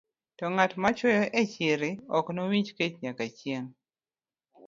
To 0.37 0.45
ng'at 0.53 0.71
ma 0.81 0.89
chwoyo 0.97 1.23
e 1.41 1.43
chiri 1.51 1.91
ok 2.17 2.25
nowinj 2.35 2.69
kech 2.77 2.95
nyaka 3.03 3.25
chieng'. 3.37 3.71